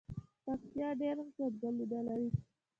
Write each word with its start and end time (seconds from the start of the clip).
پکتیا 0.43 0.89
ډیر 1.01 1.15
ځنګلونه 1.37 1.99
لري 2.07 2.29